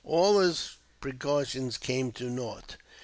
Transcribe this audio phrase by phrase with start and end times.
[0.03, 2.75] All his precautions came to nought.